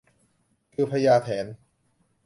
[0.73, 1.45] คือพญาแถน